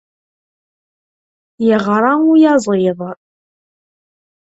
[1.67, 2.99] Yeɣra uyaẓiḍ.